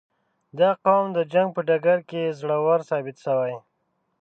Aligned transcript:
•دا 0.59 0.69
قوم 0.83 1.05
د 1.17 1.19
جنګ 1.33 1.49
په 1.55 1.61
ډګر 1.67 1.99
کې 2.09 2.35
زړور 2.39 2.79
ثابت 2.89 3.17
شوی. 3.25 3.53